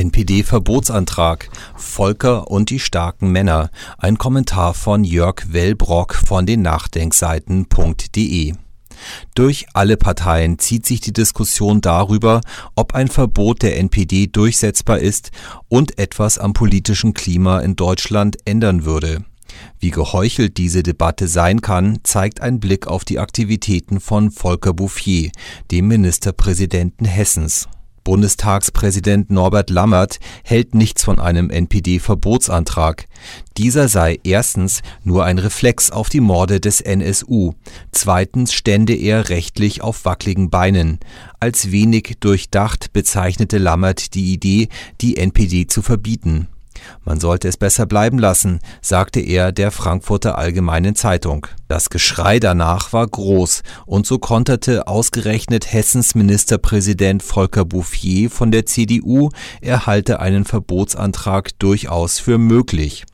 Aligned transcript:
NPD-Verbotsantrag 0.00 1.50
Volker 1.76 2.50
und 2.50 2.70
die 2.70 2.78
starken 2.78 3.32
Männer. 3.32 3.70
Ein 3.98 4.16
Kommentar 4.16 4.72
von 4.72 5.04
Jörg 5.04 5.52
Wellbrock 5.52 6.14
von 6.14 6.46
den 6.46 6.62
Nachdenkseiten.de. 6.62 8.54
Durch 9.34 9.66
alle 9.74 9.98
Parteien 9.98 10.58
zieht 10.58 10.86
sich 10.86 11.00
die 11.00 11.12
Diskussion 11.12 11.82
darüber, 11.82 12.40
ob 12.76 12.94
ein 12.94 13.08
Verbot 13.08 13.60
der 13.62 13.78
NPD 13.78 14.26
durchsetzbar 14.28 15.00
ist 15.00 15.32
und 15.68 15.98
etwas 15.98 16.38
am 16.38 16.54
politischen 16.54 17.12
Klima 17.12 17.60
in 17.60 17.76
Deutschland 17.76 18.38
ändern 18.46 18.86
würde. 18.86 19.24
Wie 19.80 19.90
geheuchelt 19.90 20.56
diese 20.56 20.82
Debatte 20.82 21.28
sein 21.28 21.60
kann, 21.60 21.98
zeigt 22.04 22.40
ein 22.40 22.58
Blick 22.58 22.86
auf 22.86 23.04
die 23.04 23.18
Aktivitäten 23.18 24.00
von 24.00 24.30
Volker 24.30 24.72
Bouffier, 24.72 25.30
dem 25.70 25.88
Ministerpräsidenten 25.88 27.04
Hessens. 27.04 27.68
Bundestagspräsident 28.04 29.30
Norbert 29.30 29.70
Lammert 29.70 30.18
hält 30.44 30.74
nichts 30.74 31.04
von 31.04 31.18
einem 31.18 31.50
NPD-Verbotsantrag. 31.50 33.06
Dieser 33.56 33.88
sei 33.88 34.18
erstens 34.24 34.82
nur 35.04 35.24
ein 35.24 35.38
Reflex 35.38 35.90
auf 35.90 36.08
die 36.08 36.20
Morde 36.20 36.60
des 36.60 36.80
NSU, 36.80 37.52
zweitens 37.92 38.52
stände 38.52 38.94
er 38.94 39.28
rechtlich 39.28 39.82
auf 39.82 40.04
wackligen 40.04 40.50
Beinen. 40.50 40.98
Als 41.40 41.70
wenig 41.70 42.16
durchdacht 42.20 42.92
bezeichnete 42.92 43.58
Lammert 43.58 44.14
die 44.14 44.32
Idee, 44.32 44.68
die 45.00 45.16
NPD 45.16 45.66
zu 45.66 45.82
verbieten 45.82 46.48
man 47.04 47.20
sollte 47.20 47.48
es 47.48 47.56
besser 47.56 47.86
bleiben 47.86 48.18
lassen, 48.18 48.60
sagte 48.80 49.20
er 49.20 49.52
der 49.52 49.70
Frankfurter 49.70 50.38
Allgemeinen 50.38 50.94
Zeitung. 50.94 51.46
Das 51.68 51.90
Geschrei 51.90 52.40
danach 52.40 52.92
war 52.92 53.06
groß, 53.06 53.62
und 53.86 54.06
so 54.06 54.18
konterte 54.18 54.86
ausgerechnet 54.86 55.72
Hessens 55.72 56.14
Ministerpräsident 56.14 57.22
Volker 57.22 57.64
Bouffier 57.64 58.30
von 58.30 58.50
der 58.50 58.66
CDU, 58.66 59.30
er 59.60 59.86
halte 59.86 60.20
einen 60.20 60.44
Verbotsantrag 60.44 61.58
durchaus 61.58 62.18
für 62.18 62.38
möglich. 62.38 63.04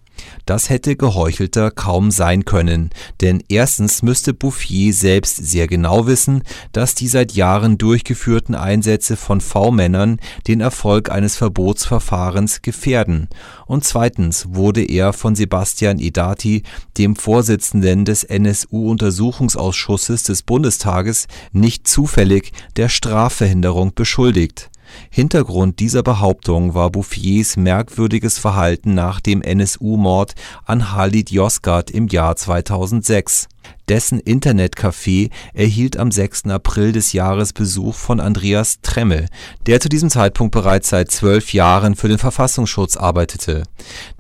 Das 0.45 0.71
hätte 0.71 0.97
geheuchelter 0.97 1.71
kaum 1.71 2.11
sein 2.11 2.45
können, 2.45 2.91
denn 3.21 3.43
erstens 3.49 4.03
müsste 4.03 4.35
Bouffier 4.35 4.93
selbst 4.93 5.37
sehr 5.37 5.67
genau 5.67 6.07
wissen, 6.07 6.43
dass 6.73 6.95
die 6.95 7.09
seit 7.09 7.33
Jahren 7.33 7.79
durchgeführten 7.79 8.55
Einsätze 8.55 9.17
von 9.17 9.41
V-Männern 9.41 10.21
den 10.47 10.61
Erfolg 10.61 11.11
eines 11.11 11.37
Verbotsverfahrens 11.37 12.63
gefährden, 12.63 13.29
und 13.67 13.85
zweitens 13.85 14.47
wurde 14.51 14.85
er 14.85 15.13
von 15.13 15.35
Sebastian 15.35 15.99
Edati, 15.99 16.63
dem 16.97 17.17
Vorsitzenden 17.17 18.05
des 18.05 18.25
NSU-Untersuchungsausschusses 18.25 20.23
des 20.23 20.43
Bundestages, 20.43 21.27
nicht 21.53 21.89
zufällig 21.89 22.53
der 22.77 22.89
Strafverhinderung 22.89 23.95
beschuldigt 23.95 24.71
Hintergrund 25.11 25.81
dieser 25.81 26.03
Behauptung 26.03 26.75
war 26.75 26.91
Bouffiers 26.91 27.57
merkwürdiges 27.57 28.39
Verhalten 28.39 28.95
nach 28.95 29.21
dem 29.21 29.43
NSU-Mord 29.43 30.35
an 30.65 30.93
Halid 30.93 31.31
Yozgat 31.31 31.91
im 31.91 32.09
Jahr 32.09 32.37
2006. 32.37 33.49
Dessen 33.89 34.21
Internetcafé 34.21 35.31
erhielt 35.55 35.97
am 35.97 36.11
6. 36.11 36.47
April 36.47 36.91
des 36.91 37.13
Jahres 37.13 37.53
Besuch 37.53 37.95
von 37.95 38.19
Andreas 38.19 38.81
Tremme, 38.83 39.27
der 39.67 39.81
zu 39.81 39.89
diesem 39.89 40.11
Zeitpunkt 40.11 40.53
bereits 40.53 40.89
seit 40.89 41.11
zwölf 41.11 41.53
Jahren 41.53 41.95
für 41.95 42.09
den 42.09 42.19
Verfassungsschutz 42.19 42.97
arbeitete. 42.97 43.63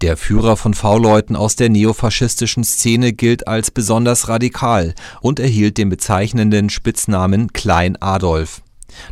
Der 0.02 0.16
Führer 0.16 0.56
von 0.56 0.74
V-Leuten 0.74 1.34
aus 1.34 1.56
der 1.56 1.68
neofaschistischen 1.68 2.62
Szene 2.62 3.12
gilt 3.12 3.48
als 3.48 3.72
besonders 3.72 4.28
radikal 4.28 4.94
und 5.20 5.40
erhielt 5.40 5.78
den 5.78 5.88
bezeichnenden 5.88 6.70
Spitznamen 6.70 7.52
Klein 7.52 8.00
Adolf 8.00 8.62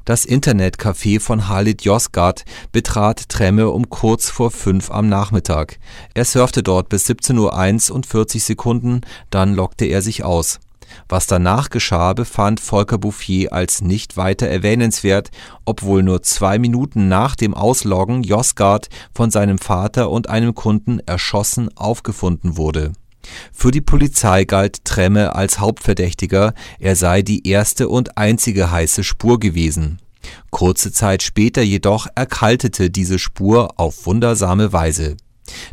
das 0.04 0.26
Internetcafé 0.26 1.20
von 1.20 1.48
Halid 1.48 1.82
Yozgat 1.82 2.44
betrat 2.72 3.28
Tremme 3.28 3.70
um 3.70 3.88
kurz 3.88 4.30
vor 4.30 4.50
fünf 4.50 4.90
am 4.90 5.08
Nachmittag. 5.08 5.78
Er 6.14 6.24
surfte 6.24 6.62
dort 6.62 6.88
bis 6.88 7.06
17:01 7.06 7.90
Uhr 7.90 7.96
und 7.96 8.06
40 8.06 8.44
Sekunden, 8.44 9.00
dann 9.30 9.54
lockte 9.54 9.84
er 9.86 10.02
sich 10.02 10.24
aus. 10.24 10.60
Was 11.08 11.26
danach 11.26 11.70
geschah, 11.70 12.12
befand 12.12 12.60
Volker 12.60 12.98
Bouffier 12.98 13.52
als 13.52 13.80
nicht 13.80 14.16
weiter 14.16 14.46
erwähnenswert, 14.46 15.30
obwohl 15.64 16.02
nur 16.02 16.22
zwei 16.22 16.58
Minuten 16.58 17.08
nach 17.08 17.36
dem 17.36 17.54
Ausloggen 17.54 18.22
Yozgat 18.22 18.88
von 19.14 19.30
seinem 19.30 19.58
Vater 19.58 20.10
und 20.10 20.28
einem 20.28 20.54
Kunden 20.54 21.00
erschossen 21.00 21.68
aufgefunden 21.76 22.56
wurde 22.56 22.92
für 23.52 23.70
die 23.70 23.80
Polizei 23.80 24.44
galt 24.44 24.84
Tremme 24.84 25.34
als 25.34 25.58
Hauptverdächtiger, 25.58 26.54
er 26.78 26.96
sei 26.96 27.22
die 27.22 27.46
erste 27.46 27.88
und 27.88 28.16
einzige 28.18 28.70
heiße 28.70 29.04
Spur 29.04 29.40
gewesen. 29.40 29.98
Kurze 30.50 30.92
Zeit 30.92 31.22
später 31.22 31.62
jedoch 31.62 32.06
erkaltete 32.14 32.90
diese 32.90 33.18
Spur 33.18 33.74
auf 33.76 34.06
wundersame 34.06 34.72
Weise 34.72 35.16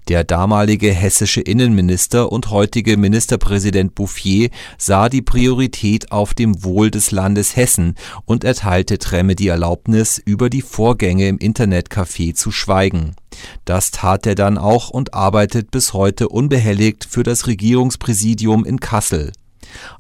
der 0.08 0.24
damalige 0.24 0.92
hessische 0.92 1.42
Innenminister 1.42 2.32
und 2.32 2.52
heutige 2.52 2.98
Ministerpräsident 2.98 3.96
Bouffier 3.96 4.50
sah 4.78 5.10
die 5.10 5.22
Priorität 5.22 6.12
auf 6.12 6.34
dem 6.34 6.64
Wohl 6.64 6.92
des 6.92 7.12
Landes 7.12 7.56
Hessen 7.56 7.96
und 8.26 8.44
erteilte 8.44 8.98
Tremme 8.98 9.36
die 9.36 9.48
Erlaubnis, 9.48 10.22
über 10.24 10.50
die 10.50 10.62
Vorgänge 10.62 11.28
im 11.28 11.38
Internetcafé 11.38 12.34
zu 12.34 12.52
schweigen. 12.52 13.16
Das 13.66 13.92
tat 13.92 14.26
er 14.26 14.36
dann 14.36 14.58
auch 14.58 14.90
und 14.90 15.14
arbeitet 15.14 15.72
bis 15.72 15.94
heute 15.94 16.30
unbehelligt 16.30 17.06
für 17.10 17.24
das 17.24 17.48
Regierungspräsidium 17.48 18.66
in 18.66 18.80
Kassel. 18.80 19.32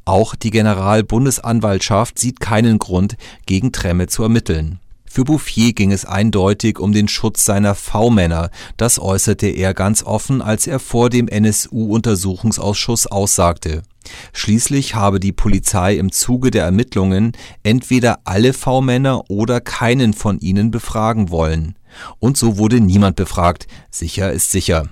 Auch 0.05 0.35
die 0.35 0.51
Generalbundesanwaltschaft 0.51 2.19
sieht 2.19 2.39
keinen 2.39 2.79
Grund, 2.79 3.15
gegen 3.45 3.71
Tremme 3.71 4.07
zu 4.07 4.23
ermitteln 4.23 4.79
für 5.11 5.25
Bouffier 5.25 5.73
ging 5.73 5.91
es 5.91 6.05
eindeutig 6.05 6.79
um 6.79 6.93
den 6.93 7.09
Schutz 7.09 7.43
seiner 7.43 7.75
V-Männer, 7.75 8.49
das 8.77 8.97
äußerte 8.97 9.47
er 9.47 9.73
ganz 9.73 10.03
offen, 10.03 10.41
als 10.41 10.67
er 10.67 10.79
vor 10.79 11.09
dem 11.09 11.27
NSU-Untersuchungsausschuss 11.27 13.07
aussagte. 13.07 13.81
Schließlich 14.31 14.95
habe 14.95 15.19
die 15.19 15.33
Polizei 15.33 15.95
im 15.97 16.13
Zuge 16.13 16.49
der 16.49 16.63
Ermittlungen 16.63 17.33
entweder 17.61 18.19
alle 18.23 18.53
V-Männer 18.53 19.29
oder 19.29 19.59
keinen 19.59 20.13
von 20.13 20.39
ihnen 20.39 20.71
befragen 20.71 21.29
wollen. 21.29 21.75
Und 22.19 22.37
so 22.37 22.57
wurde 22.57 22.79
niemand 22.79 23.15
befragt, 23.15 23.67
sicher 23.89 24.31
ist 24.31 24.51
sicher 24.51 24.89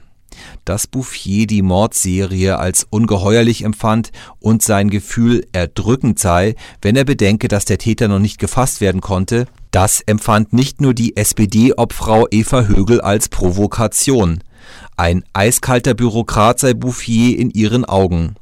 dass 0.65 0.87
Bouffier 0.87 1.47
die 1.47 1.61
Mordserie 1.61 2.57
als 2.57 2.85
ungeheuerlich 2.89 3.63
empfand 3.63 4.11
und 4.39 4.61
sein 4.61 4.89
Gefühl 4.89 5.45
erdrückend 5.51 6.19
sei, 6.19 6.55
wenn 6.81 6.95
er 6.95 7.05
bedenke, 7.05 7.47
dass 7.47 7.65
der 7.65 7.77
Täter 7.77 8.07
noch 8.07 8.19
nicht 8.19 8.39
gefasst 8.39 8.81
werden 8.81 9.01
konnte, 9.01 9.47
das 9.71 10.01
empfand 10.01 10.53
nicht 10.53 10.81
nur 10.81 10.93
die 10.93 11.15
SPD-Obfrau 11.15 12.27
Eva 12.31 12.63
Högel 12.63 13.01
als 13.01 13.29
Provokation. 13.29 14.43
Ein 14.97 15.23
eiskalter 15.33 15.93
Bürokrat 15.93 16.59
sei 16.59 16.73
Bouffier 16.73 17.37
in 17.37 17.51
ihren 17.51 17.85
Augen. 17.85 18.35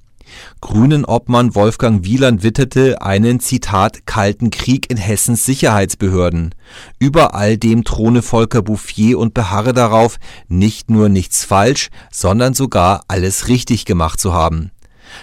Grünen-Obmann 0.62 1.56
Wolfgang 1.56 2.04
Wieland 2.04 2.44
witterte 2.44 3.02
einen 3.02 3.40
Zitat 3.40 4.06
kalten 4.06 4.52
Krieg 4.52 4.90
in 4.90 4.98
Hessens 4.98 5.46
Sicherheitsbehörden. 5.46 6.56
Über 7.00 7.36
all 7.36 7.58
dem 7.58 7.84
throne 7.84 8.22
Volker 8.22 8.62
Bouffier 8.62 9.20
und 9.20 9.34
beharre 9.34 9.74
darauf, 9.74 10.18
nicht 10.48 10.90
nur 10.90 11.10
nichts 11.10 11.44
falsch, 11.44 11.90
sondern 12.12 12.54
sogar 12.54 13.04
alles 13.08 13.48
richtig 13.48 13.86
gemacht 13.86 14.20
zu 14.20 14.34
haben 14.34 14.72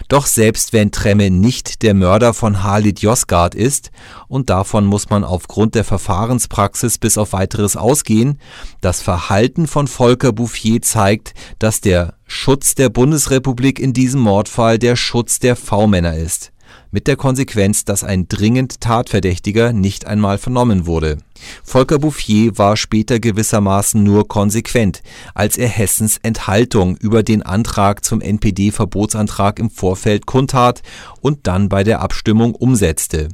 doch 0.08 0.26
selbst 0.26 0.72
wenn 0.72 0.92
Tremme 0.92 1.30
nicht 1.30 1.82
der 1.82 1.94
Mörder 1.94 2.34
von 2.34 2.62
Halid 2.62 3.00
Yozgat 3.00 3.54
ist, 3.54 3.90
und 4.28 4.50
davon 4.50 4.86
muss 4.86 5.10
man 5.10 5.24
aufgrund 5.24 5.74
der 5.74 5.84
Verfahrenspraxis 5.84 6.98
bis 6.98 7.18
auf 7.18 7.32
weiteres 7.32 7.76
ausgehen, 7.76 8.38
das 8.80 9.02
Verhalten 9.02 9.66
von 9.66 9.86
Volker 9.86 10.32
Bouffier 10.32 10.82
zeigt, 10.82 11.34
dass 11.58 11.80
der 11.80 12.14
Schutz 12.26 12.74
der 12.74 12.88
Bundesrepublik 12.88 13.78
in 13.78 13.92
diesem 13.92 14.20
Mordfall 14.20 14.78
der 14.78 14.96
Schutz 14.96 15.38
der 15.38 15.56
V-Männer 15.56 16.16
ist 16.16 16.53
mit 16.90 17.06
der 17.06 17.16
Konsequenz, 17.16 17.84
dass 17.84 18.04
ein 18.04 18.28
dringend 18.28 18.80
Tatverdächtiger 18.80 19.72
nicht 19.72 20.06
einmal 20.06 20.38
vernommen 20.38 20.86
wurde. 20.86 21.18
Volker 21.64 21.98
Bouffier 21.98 22.56
war 22.56 22.76
später 22.76 23.18
gewissermaßen 23.18 24.02
nur 24.02 24.28
konsequent, 24.28 25.02
als 25.34 25.58
er 25.58 25.68
Hessens 25.68 26.18
Enthaltung 26.22 26.96
über 26.96 27.22
den 27.22 27.42
Antrag 27.42 28.04
zum 28.04 28.20
NPD-Verbotsantrag 28.20 29.58
im 29.58 29.70
Vorfeld 29.70 30.26
kundtat 30.26 30.82
und 31.20 31.46
dann 31.46 31.68
bei 31.68 31.82
der 31.82 32.00
Abstimmung 32.00 32.54
umsetzte. 32.54 33.28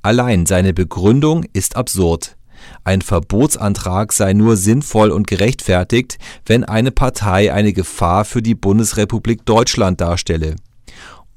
Allein 0.00 0.46
seine 0.46 0.72
Begründung 0.72 1.44
ist 1.52 1.76
absurd. 1.76 2.36
Ein 2.84 3.02
Verbotsantrag 3.02 4.12
sei 4.12 4.32
nur 4.32 4.56
sinnvoll 4.56 5.10
und 5.10 5.26
gerechtfertigt, 5.26 6.18
wenn 6.46 6.64
eine 6.64 6.90
Partei 6.90 7.52
eine 7.52 7.72
Gefahr 7.72 8.24
für 8.24 8.42
die 8.42 8.54
Bundesrepublik 8.54 9.44
Deutschland 9.44 10.00
darstelle 10.00 10.56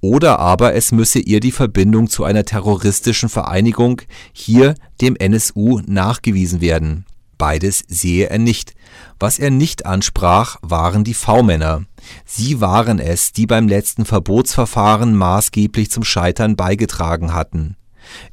oder 0.06 0.38
aber 0.38 0.76
es 0.76 0.92
müsse 0.92 1.18
ihr 1.18 1.40
die 1.40 1.52
Verbindung 1.52 2.08
zu 2.08 2.24
einer 2.24 2.46
terroristischen 2.46 3.28
Vereinigung, 3.28 4.04
hier 4.34 4.76
dem 5.02 5.16
NSU, 5.16 5.82
nachgewiesen 5.88 6.62
werden. 6.62 7.06
Beides 7.40 7.84
sehe 7.88 8.30
er 8.30 8.38
nicht. 8.38 8.76
Was 9.20 9.40
er 9.40 9.50
nicht 9.50 9.88
ansprach, 9.88 10.58
waren 10.62 11.04
die 11.04 11.16
V-Männer. 11.16 11.86
Sie 12.24 12.62
waren 12.62 13.00
es, 13.00 13.34
die 13.34 13.48
beim 13.48 13.68
letzten 13.68 14.06
Verbotsverfahren 14.06 15.16
maßgeblich 15.16 15.90
zum 15.90 16.04
Scheitern 16.04 16.56
beigetragen 16.56 17.34
hatten. 17.34 17.76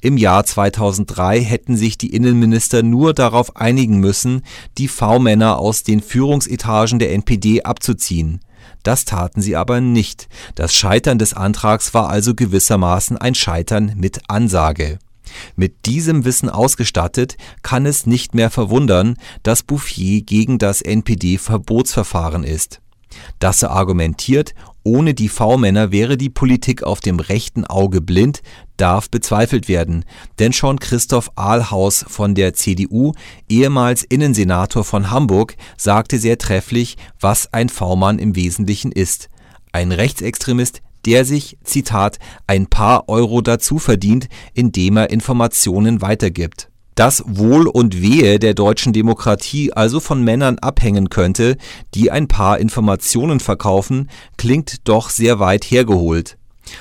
Im 0.02 0.18
Jahr 0.18 0.44
2003 0.44 1.40
hätten 1.40 1.78
sich 1.78 1.96
die 1.96 2.14
Innenminister 2.14 2.82
nur 2.82 3.14
darauf 3.14 3.56
einigen 3.56 3.98
müssen, 3.98 4.42
die 4.76 4.88
V-Männer 4.88 5.58
aus 5.58 5.84
den 5.84 6.02
Führungsetagen 6.02 6.98
der 6.98 7.12
NPD 7.14 7.62
abzuziehen. 7.62 8.40
Das 8.82 9.04
taten 9.04 9.40
sie 9.40 9.56
aber 9.56 9.80
nicht. 9.80 10.28
Das 10.54 10.74
Scheitern 10.74 11.18
des 11.18 11.34
Antrags 11.34 11.94
war 11.94 12.10
also 12.10 12.34
gewissermaßen 12.34 13.16
ein 13.16 13.34
Scheitern 13.34 13.92
mit 13.96 14.20
Ansage. 14.28 14.98
Mit 15.56 15.86
diesem 15.86 16.24
Wissen 16.24 16.50
ausgestattet, 16.50 17.36
kann 17.62 17.86
es 17.86 18.06
nicht 18.06 18.34
mehr 18.34 18.50
verwundern, 18.50 19.16
dass 19.42 19.62
Bouffier 19.62 20.22
gegen 20.22 20.58
das 20.58 20.82
NPD-Verbotsverfahren 20.82 22.44
ist. 22.44 22.81
Dass 23.38 23.62
er 23.62 23.70
argumentiert, 23.70 24.54
ohne 24.84 25.14
die 25.14 25.28
V-Männer 25.28 25.92
wäre 25.92 26.16
die 26.16 26.30
Politik 26.30 26.82
auf 26.82 27.00
dem 27.00 27.20
rechten 27.20 27.64
Auge 27.64 28.00
blind, 28.00 28.42
darf 28.76 29.08
bezweifelt 29.10 29.68
werden, 29.68 30.04
denn 30.38 30.52
schon 30.52 30.80
Christoph 30.80 31.30
Ahlhaus 31.36 32.04
von 32.08 32.34
der 32.34 32.54
CDU, 32.54 33.12
ehemals 33.48 34.02
Innensenator 34.02 34.82
von 34.82 35.10
Hamburg, 35.10 35.56
sagte 35.76 36.18
sehr 36.18 36.38
trefflich, 36.38 36.96
was 37.20 37.52
ein 37.52 37.68
V-Mann 37.68 38.18
im 38.18 38.34
Wesentlichen 38.34 38.90
ist. 38.90 39.28
Ein 39.70 39.92
Rechtsextremist, 39.92 40.82
der 41.06 41.24
sich, 41.24 41.58
Zitat, 41.62 42.18
ein 42.46 42.66
paar 42.66 43.08
Euro 43.08 43.40
dazu 43.40 43.78
verdient, 43.78 44.28
indem 44.54 44.96
er 44.96 45.10
Informationen 45.10 46.02
weitergibt 46.02 46.71
das 46.94 47.22
Wohl 47.26 47.66
und 47.66 48.02
Wehe 48.02 48.38
der 48.38 48.54
deutschen 48.54 48.92
Demokratie 48.92 49.72
also 49.72 50.00
von 50.00 50.22
Männern 50.22 50.58
abhängen 50.58 51.08
könnte, 51.08 51.56
die 51.94 52.10
ein 52.10 52.28
paar 52.28 52.58
Informationen 52.58 53.40
verkaufen, 53.40 54.10
klingt 54.36 54.88
doch 54.88 55.10
sehr 55.10 55.38
weit 55.38 55.64
hergeholt. 55.64 56.36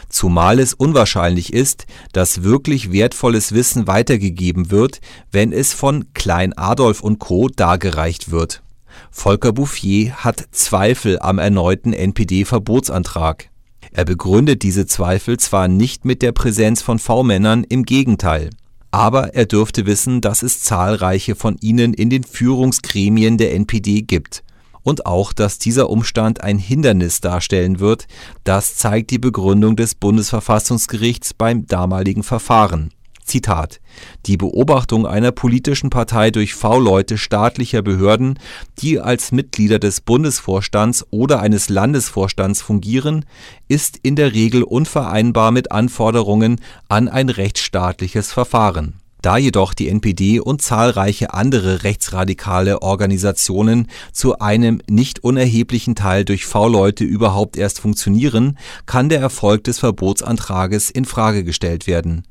Zumal 0.09 0.59
es 0.59 0.73
unwahrscheinlich 0.73 1.53
ist, 1.53 1.85
dass 2.13 2.43
wirklich 2.43 2.91
wertvolles 2.91 3.53
Wissen 3.53 3.87
weitergegeben 3.87 4.69
wird, 4.69 5.01
wenn 5.31 5.51
es 5.51 5.73
von 5.73 6.13
Klein 6.13 6.53
Adolf 6.53 7.01
und 7.01 7.19
Co. 7.19 7.47
dargereicht 7.47 8.31
wird. 8.31 8.61
Volker 9.09 9.53
Bouffier 9.53 10.13
hat 10.17 10.43
Zweifel 10.51 11.19
am 11.19 11.39
erneuten 11.39 11.93
NPD-Verbotsantrag. 11.93 13.49
Er 13.93 14.05
begründet 14.05 14.61
diese 14.63 14.85
Zweifel 14.85 15.37
zwar 15.37 15.67
nicht 15.67 16.05
mit 16.05 16.21
der 16.21 16.31
Präsenz 16.31 16.81
von 16.81 16.99
V-Männern, 16.99 17.63
im 17.63 17.83
Gegenteil 17.83 18.51
aber 18.91 19.33
er 19.33 19.45
dürfte 19.45 19.85
wissen, 19.85 20.21
dass 20.21 20.43
es 20.43 20.61
zahlreiche 20.61 21.35
von 21.35 21.57
ihnen 21.61 21.93
in 21.93 22.09
den 22.09 22.23
Führungsgremien 22.23 23.37
der 23.37 23.53
NPD 23.55 24.01
gibt. 24.01 24.43
Und 24.83 25.05
auch, 25.05 25.31
dass 25.31 25.59
dieser 25.59 25.89
Umstand 25.89 26.41
ein 26.41 26.57
Hindernis 26.57 27.21
darstellen 27.21 27.79
wird, 27.79 28.07
das 28.43 28.75
zeigt 28.75 29.11
die 29.11 29.19
Begründung 29.19 29.75
des 29.75 29.95
Bundesverfassungsgerichts 29.95 31.33
beim 31.33 31.67
damaligen 31.67 32.23
Verfahren 32.23 32.91
Zitat: 33.23 33.79
Die 34.25 34.37
Beobachtung 34.37 35.05
einer 35.05 35.31
politischen 35.31 35.89
Partei 35.89 36.31
durch 36.31 36.53
V-Leute 36.53 37.17
staatlicher 37.17 37.81
Behörden, 37.81 38.39
die 38.79 38.99
als 38.99 39.31
Mitglieder 39.31 39.79
des 39.79 40.01
Bundesvorstands 40.01 41.05
oder 41.11 41.39
eines 41.39 41.69
Landesvorstands 41.69 42.61
fungieren, 42.61 43.25
ist 43.67 43.99
in 44.01 44.15
der 44.15 44.33
Regel 44.33 44.63
unvereinbar 44.63 45.51
mit 45.51 45.71
Anforderungen 45.71 46.59
an 46.89 47.07
ein 47.07 47.29
rechtsstaatliches 47.29 48.31
Verfahren. 48.31 48.95
Da 49.21 49.37
jedoch 49.37 49.75
die 49.75 49.87
NPD 49.87 50.39
und 50.39 50.63
zahlreiche 50.63 51.33
andere 51.33 51.83
rechtsradikale 51.83 52.81
Organisationen 52.81 53.87
zu 54.11 54.39
einem 54.39 54.81
nicht 54.89 55.23
unerheblichen 55.23 55.95
Teil 55.95 56.25
durch 56.25 56.45
V-Leute 56.45 57.03
überhaupt 57.03 57.55
erst 57.55 57.79
funktionieren, 57.79 58.57
kann 58.87 59.09
der 59.09 59.21
Erfolg 59.21 59.63
des 59.65 59.77
Verbotsantrages 59.77 60.89
in 60.89 61.05
Frage 61.05 61.43
gestellt 61.43 61.85
werden 61.85 62.23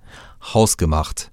hausgemacht. 0.42 1.30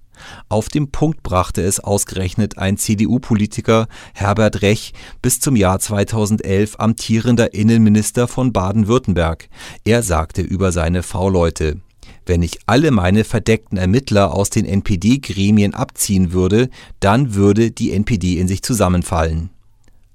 Auf 0.49 0.69
den 0.69 0.91
Punkt 0.91 1.23
brachte 1.23 1.61
es 1.61 1.79
ausgerechnet 1.79 2.57
ein 2.57 2.77
CDU-Politiker, 2.77 3.87
Herbert 4.13 4.61
Rech, 4.61 4.93
bis 5.21 5.39
zum 5.39 5.55
Jahr 5.55 5.79
2011 5.79 6.75
amtierender 6.79 7.53
Innenminister 7.53 8.27
von 8.27 8.51
Baden-Württemberg. 8.51 9.47
Er 9.83 10.03
sagte 10.03 10.41
über 10.41 10.71
seine 10.71 11.03
V-Leute, 11.03 11.81
wenn 12.25 12.41
ich 12.41 12.59
alle 12.65 12.91
meine 12.91 13.23
verdeckten 13.23 13.77
Ermittler 13.77 14.33
aus 14.33 14.49
den 14.49 14.65
NPD-Gremien 14.65 15.73
abziehen 15.73 16.33
würde, 16.33 16.69
dann 16.99 17.35
würde 17.35 17.71
die 17.71 17.93
NPD 17.93 18.39
in 18.39 18.47
sich 18.47 18.63
zusammenfallen. 18.63 19.49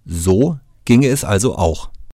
So 0.05 0.59
ginge 0.85 1.09
es 1.09 1.25
also 1.25 1.57
auch. 1.57 1.91